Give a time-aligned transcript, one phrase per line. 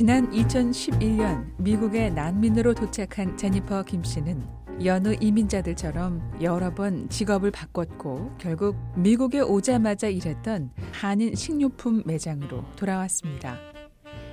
[0.00, 4.42] 지난 2011년 미국에 난민으로 도착한 제니퍼 김 씨는
[4.82, 13.58] 여느 이민자들처럼 여러 번 직업을 바꿨고 결국 미국에 오자마자 일했던 한인 식료품 매장으로 돌아왔습니다.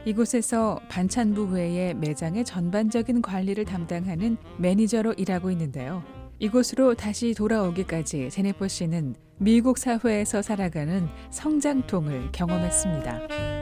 [0.05, 6.01] 이곳에서 반찬부 외에 매장의 전반적인 관리를 담당하는 매니저로 일하고 있는데요.
[6.39, 13.56] 이곳으로 다시 돌아오기까지 제네퍼 씨는 미국 사회에서 살아가는 성장통을 경험했습니다.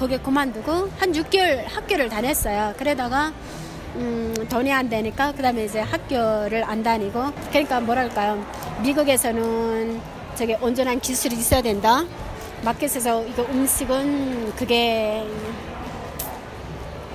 [0.00, 2.72] 거기 그만두고 한 6개월 학교를 다녔어요.
[2.78, 3.34] 그러다가
[3.96, 8.42] 음, 돈이 안 되니까 그다음에 이제 학교를 안 다니고 그러니까 뭐랄까요
[8.82, 10.00] 미국에서는
[10.36, 12.06] 저게 온전한 기술이 있어야 된다.
[12.64, 15.22] 마켓에서 이거 음식은 그게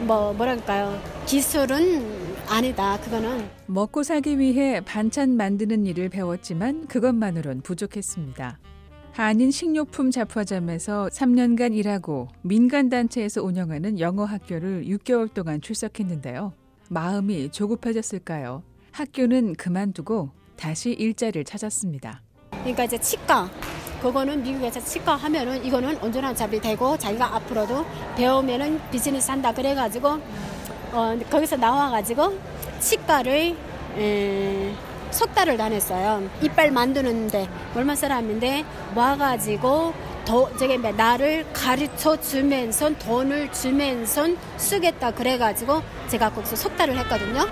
[0.01, 8.59] 뭐 뭐랄까요 기술은 아니다 그거는 먹고 살기 위해 반찬 만드는 일을 배웠지만 그것만으론 부족했습니다.
[9.15, 16.51] 한인 식료품 잡화점에서 3년간 일하고 민간 단체에서 운영하는 영어 학교를 6개월 동안 출석했는데요.
[16.89, 18.61] 마음이 조급해졌을까요?
[18.91, 22.21] 학교는 그만두고 다시 일자리를 찾았습니다.
[22.51, 23.49] 그러니까 이제 치과
[24.01, 27.85] 그거는 미국에서 치과 하면은 이거는 온전한 잡이 되고 자기가 앞으로도
[28.17, 30.09] 배우면은 비즈니스 한다 그래가지고
[30.91, 32.37] 어 거기서 나와가지고
[32.81, 33.55] 치과를
[33.97, 34.73] 에,
[35.15, 36.29] 석 달을 다녔어요.
[36.41, 39.93] 이빨 만드는데 얼마 사람인데 와가지고
[40.25, 47.45] 더 저게 뭐 나를 가르쳐 주면서 돈을 주면서 쓰겠다 그래가지고 제가 거기서 석 달을 했거든요.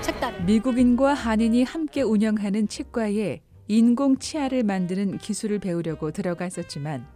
[0.00, 0.42] 석 달.
[0.42, 7.06] 미국인과 한인이 함께 운영하는 치과에 인공 치아를 만드는 기술을 배우려고 들어갔었지만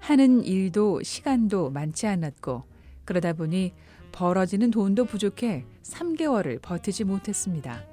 [0.00, 2.64] 하는 일도 시간도 많지 않았고
[3.06, 3.72] 그러다 보니
[4.12, 7.89] 벌어지는 돈도 부족해 3개월을 버티지 못했습니다.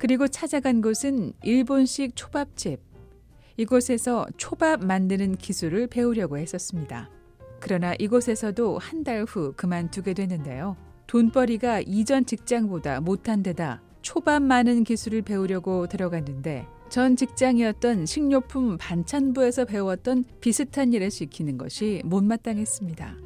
[0.00, 2.80] 그리고 찾아간 곳은 일본식 초밥집.
[3.58, 7.10] 이곳에서 초밥 만드는 기술을 배우려고 했었습니다.
[7.60, 10.78] 그러나 이곳에서도 한 달 후 그만두게 되는데요.
[11.06, 20.24] 돈벌이가 이전 직장보다 못한 데다 초밥 많은 기술을 배우려고 들어갔는데 전 직장이었던 식료품 반찬부에서 배웠던
[20.40, 23.16] 비슷한 일을 시키는 것이 못마땅했습니다.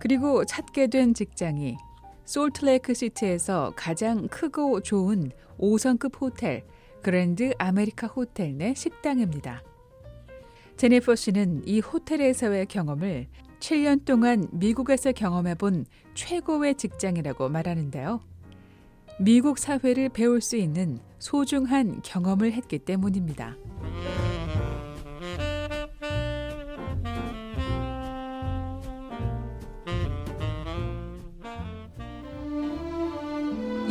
[0.00, 1.76] 그리고 찾게 된 직장이
[2.24, 6.64] 솔트레이크 시티에서 가장 크고 좋은 5성급 호텔
[7.02, 9.62] 그랜드 아메리카 호텔 내 식당입니다.
[10.76, 13.28] 제니퍼 씨는 이 호텔에서의 경험을
[13.60, 18.20] 7년 동안 미국에서 경험해 본 최고의 직장이라고 말하는데요.
[19.20, 23.56] 미국 사회를 배울 수 있는 소중한 경험을 했기 때문입니다.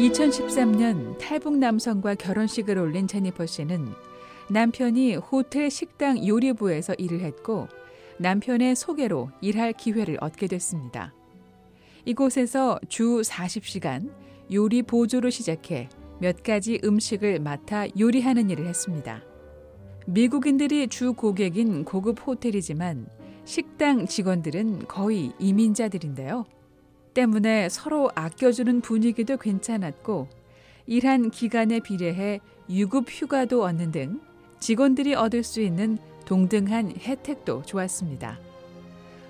[0.04, 3.88] (2013년) 탈북 남성과 결혼식을 올린 제니퍼 씨는
[4.50, 7.70] 남편이 호텔 식당 요리부에서 일을 했고
[8.18, 11.14] 남편의 소개로 일할 기회를 얻게 됐습니다.
[12.04, 14.12] 이곳에서 주 40시간
[14.52, 15.88] 요리 보조로 시작해
[16.20, 19.22] 몇 가지 음식을 맡아 요리하는 일을 했습니다.
[20.06, 23.08] 미국인들이 주 고객인 고급 호텔이지만
[23.46, 26.46] 식당 직원들은 거의 이민자들인데요.
[27.14, 30.28] 때문에 서로 아껴주는 분위기도 괜찮았고
[30.86, 34.20] 일한 기간에 비례해 유급 휴가도 얻는 등
[34.60, 38.40] 직원들이 얻을 수 있는 동등한 혜택도 좋았습니다.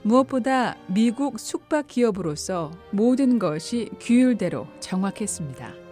[0.04, 5.83] 무엇보다 미국 숙박 기업으로서 모든 것이 규율대로 정확했습니다.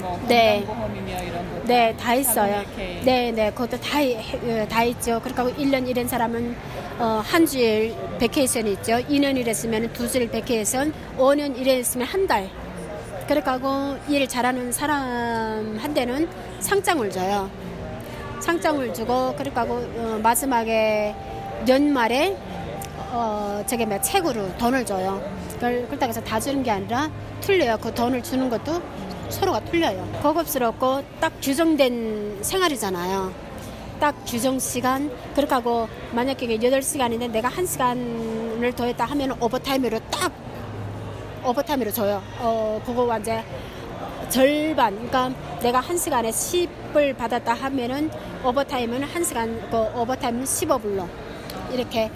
[0.00, 0.64] 뭐 네.
[0.66, 1.66] 건강보험이며 이런 거.
[1.66, 2.62] 네, 다 있어요.
[3.04, 5.20] 네, 네, 그것도 다, 해- 다 있죠.
[5.22, 6.56] 그러니까 1년 일한 사람은
[6.98, 8.92] 어, 한 주일 vacation 있죠.
[8.94, 12.48] 2년 일했으면 두 주일 vacation, 5년 일했으면 한 달.
[13.26, 16.28] 그러니까 일 잘하는 사람한테는
[16.60, 17.50] 상장을 줘요.
[18.40, 21.14] 상장을 주고, 그러니까 어, 마지막에
[21.68, 22.36] 연말에
[23.10, 25.20] 어, 저게 뭐 check로 돈을 줘요.
[25.54, 27.10] 그걸 그렇다고 해서 다 주는 게 아니라
[27.40, 27.76] 틀려요.
[27.80, 28.80] 그 돈을 주는 것도
[29.30, 30.08] 서로가 틀려요.
[30.22, 33.32] 고급스럽고 딱 규정된 생활이잖아요.
[34.00, 40.32] 딱 규정 시간 그렇게 하고 만약에 이게 8시간인데 내가 1시간을 더 했다 하면 overtime으로 딱
[41.44, 42.22] overtime으로 줘요.
[42.38, 43.42] 어, 그거 완전
[44.28, 44.94] 절반.
[44.94, 48.10] 그러니까 내가 1시간에 10불 받았다 하면은
[48.44, 51.08] overtime은 1시간 그 overtime은 15불로
[51.72, 52.10] 이렇게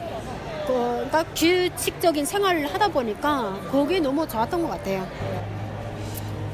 [0.66, 5.06] 그, 그러니까 규칙적인 생활을 하다 보니까 그게 너무 좋았던 것 같아요.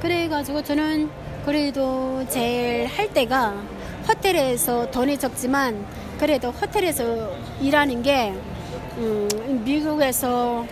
[0.00, 1.10] 그래가지고 저는
[1.44, 3.54] 그래도 제일 할 때가
[4.08, 5.84] 호텔에서 돈이 적지만
[6.18, 8.34] 그래도 호텔에서 일하는 게
[8.98, 10.66] 음, 미국에서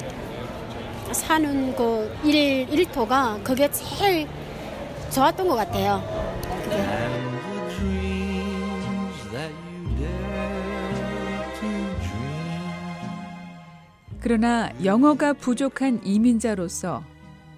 [1.13, 4.27] 사는 그 일, 일토가 그게 제일
[5.11, 6.03] 좋았던 것 같아요.
[6.65, 6.77] 그게.
[14.21, 17.05] 그러나 영어가 부족한 이민자로서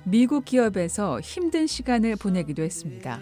[0.04, 3.20] 미국 기업에서 힘든 시간을 보내기도 했습니다.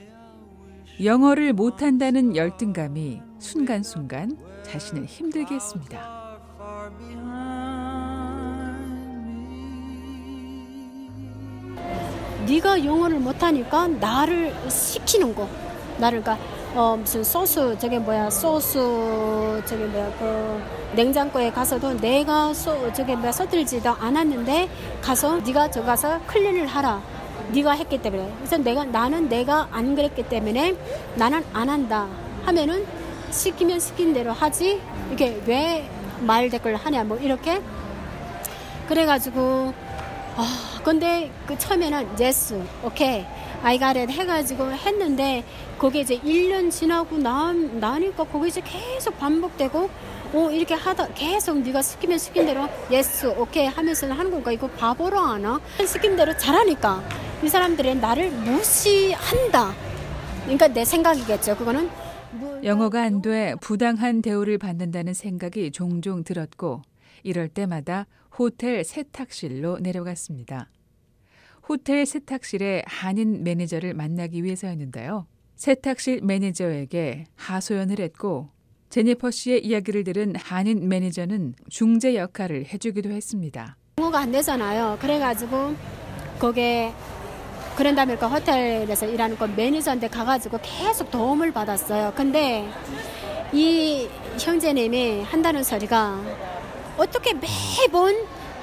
[1.03, 6.17] 영어를 못한다는 열등감이 순간순간 자신을 힘들게 했습니다.
[12.47, 15.49] 네가 영어를 못하니까 나를 시키는 거.
[15.99, 16.47] 나를 그러니까
[16.77, 18.79] 어 무슨 소스 저게 뭐야 소스
[19.65, 20.63] 저게 뭐야 그
[20.95, 24.69] 냉장고에 가서도 내가 소 저게 뭐야 서들지도 않았는데
[25.01, 27.01] 가서 네가 저 가서 클린을 하라.
[27.53, 28.31] 네가 했기 때문에.
[28.39, 30.77] 그래서 내가 나는 내가 안 그랬기 때문에
[31.15, 32.07] 나는 안 한다
[32.45, 32.85] 하면은
[33.31, 34.81] 시키면 시킨 대로 하지.
[35.13, 35.89] 이게 왜
[36.21, 37.61] 말 댓글 하냐 뭐 이렇게.
[38.89, 39.73] 그래가지고
[40.37, 43.25] 아 근데 그 처음에는 yes 오케이
[43.63, 45.45] I got it 해가지고 했는데
[45.79, 49.91] 그게 이제 1년 지나고 나, 나니까 그게 이제 계속 반복되고
[50.33, 55.19] 어 이렇게 하다 계속 네가 시키면 시킨 대로 yes 오케이 하면서 하는 건가 이거 바보로
[55.19, 55.61] 하나?
[55.87, 57.03] 시킨 대로 잘하니까
[57.43, 59.73] 이 사람들이 나를 무시한다.
[60.43, 61.57] 그러니까 내 생각이겠죠.
[61.57, 61.89] 그거는
[62.33, 66.83] 뭐 영어가 안 돼 부당한 대우를 받는다는 생각이 종종 들었고
[67.23, 68.07] 이럴 때마다
[68.39, 70.69] 호텔 세탁실로 내려갔습니다.
[71.69, 75.27] 호텔 세탁실의 한인 매니저를 만나기 위해서였는데요.
[75.57, 78.51] 세탁실 매니저에게 하소연을 했고
[78.89, 83.77] 제니퍼 씨의 이야기를 들은 한인 매니저는 중재 역할을 해주기도 했습니다.
[83.99, 84.97] 영어가 안 되잖아요.
[85.01, 85.75] 그래가지고
[86.39, 86.93] 거기에
[87.75, 92.13] 그런 다음에 그 호텔에서 일하는 그 매니저한테 가가지고 계속 도움을 받았어요.
[92.15, 92.69] 근데
[93.53, 94.09] 이
[94.39, 96.21] 형제님이 한다는 소리가
[96.97, 98.15] 어떻게 매번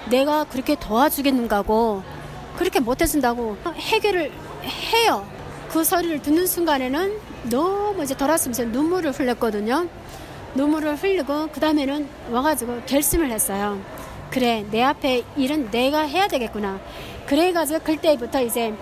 [0.10, 2.13] 내가 그렇게 도와주겠는가고
[2.58, 4.32] 그렇게 못해준다고 해결을
[4.64, 5.26] 해요.
[5.70, 7.20] 그 소리를 듣는 순간에는
[7.50, 9.88] 너무 이제 돌아서면서 눈물을 흘렸거든요.
[10.56, 13.80] 눈물을 흘리고 그 다음에는 와가지고 결심을 했어요.
[14.30, 16.80] 그래 내 앞에 일은 내가 해야 되겠구나.
[17.26, 18.74] 그래가지고 그때부터 이제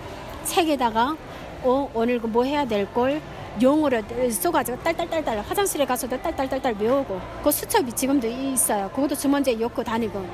[0.43, 1.15] 책에다가
[1.63, 3.21] 어, 오늘 그뭐 해야 될 걸
[3.61, 8.89] 용어를 써가지고 딸딸딸딸 화장실에 가서도 딸딸딸딸 외우고 그 수첩이 지금도 있어요.
[8.95, 10.25] 그것도 주머니에 엮고 다니고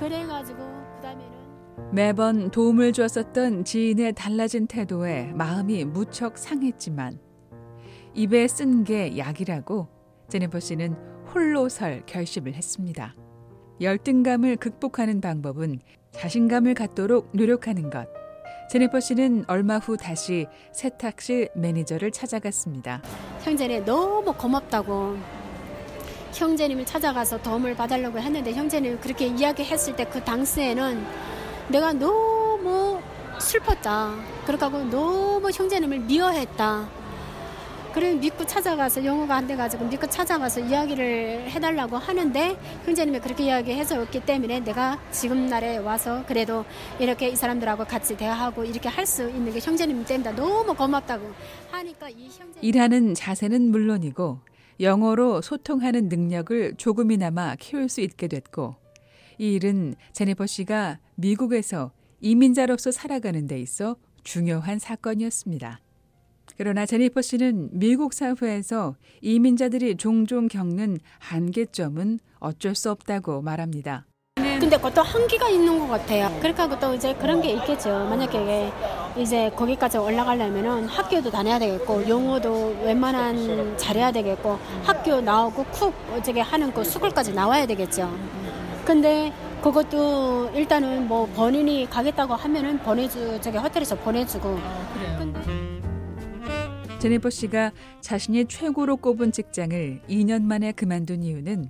[0.00, 0.75] 그래가지고
[1.96, 7.18] 매번 도움을 주었었던 지인의 달라진 태도에 마음이 무척 상했지만
[8.12, 9.88] 입에 쓴 게 약이라고
[10.28, 10.94] 제니퍼 씨는
[11.32, 13.14] 홀로 설 결심을 했습니다.
[13.80, 15.80] 열등감을 극복하는 방법은
[16.12, 18.06] 자신감을 갖도록 노력하는 것.
[18.70, 23.00] 제니퍼 씨는 얼마 후 다시 세탁실 매니저를 찾아갔습니다.
[23.40, 25.16] 형제님 너무 고맙다고
[26.34, 31.02] 형제님을 찾아가서 도움을 받으려고 했는데 형제님이 그렇게 이야기했을 때 그 당시에는
[31.68, 33.00] 내가 너무
[33.38, 34.14] 슬펐다.
[34.44, 36.88] 그러니까 너무 형제님을 미워했다.
[37.92, 44.60] 그래 믿고 찾아가서 영어가 안 돼가지고 믿고 찾아가서 이야기를 해달라고 하는데 형제님이 그렇게 이야기해줬기 때문에
[44.60, 46.66] 내가 지금 날에 와서 그래도
[46.98, 51.30] 이렇게 이 사람들하고 같이 대화하고 이렇게 할 수 있는 게 형제님 때문에 너무 고맙다고
[51.70, 54.40] 하니까 이 형제 일하는 자세는 물론이고
[54.80, 58.74] 영어로 소통하는 능력을 조금이나마 키울 수 있게 됐고
[59.38, 65.80] 이 일은 제네퍼 씨가 미국에서 이민자로서 살아가는 데 있어 중요한 사건이었습니다.
[66.56, 74.06] 그러나 제니퍼 씨는 미국 사회에서 이민자들이 종종 겪는 한계점은 어쩔 수 없다고 말합니다.
[74.36, 76.34] 근데 그것도 한계가 있는 것 같아요.
[76.40, 77.90] 그러니까 또 이제 그런 게 있겠죠.
[77.90, 78.72] 만약에
[79.18, 86.72] 이제 거기까지 올라가려면은 학교도 다녀야 되겠고, 영어도 웬만한 잘해야 되겠고, 학교 나오고 쿡 어떻게 하는
[86.72, 88.10] 그 스쿨까지 나와야 되겠죠.
[88.86, 89.32] 근데
[89.64, 94.56] 그것도 일단은 뭐 본인이 가겠다고 하면은 보내주 저기 호텔에서 보내주고.
[97.00, 101.68] 제니퍼 씨가 자신이 최고로 꼽은 직장을 2년 만에 그만둔 이유는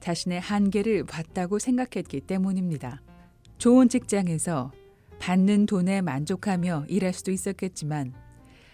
[0.00, 3.02] 자신의 한계를 봤다고 생각했기 때문입니다.
[3.58, 4.72] 좋은 직장에서
[5.20, 8.14] 받는 돈에 만족하며 일할 수도 있었겠지만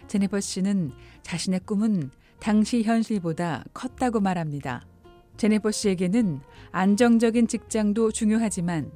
[0.07, 0.91] 제니퍼 씨는
[1.23, 4.85] 자신의 꿈은 당시 현실보다 컸다고 말합니다.
[5.41, 6.39] 제니퍼 씨에게는
[6.71, 8.91] 안정적인 직장도 중요하지만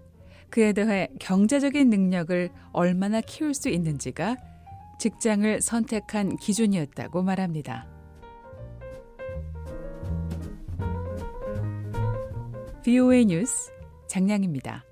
[0.51, 4.35] 그에 더해 경제적인 능력을 얼마나 키울 수 있는지가
[4.99, 7.87] 직장을 선택한 기준이었다고 말합니다.
[12.83, 13.71] VOA 뉴스
[14.07, 14.85] 장량입니다.